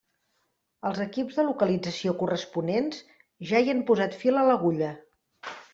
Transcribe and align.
Els 0.89 1.01
equips 1.05 1.37
de 1.41 1.45
localització 1.49 2.15
corresponents 2.23 3.05
ja 3.53 3.65
hi 3.67 3.73
han 3.77 3.87
posat 3.93 4.21
fil 4.25 4.43
a 4.43 4.49
l'agulla. 4.51 4.95